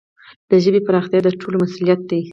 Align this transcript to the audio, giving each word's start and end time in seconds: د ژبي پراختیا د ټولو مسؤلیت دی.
د 0.49 0.51
ژبي 0.63 0.81
پراختیا 0.87 1.19
د 1.23 1.27
ټولو 1.41 1.55
مسؤلیت 1.63 2.01
دی. 2.09 2.21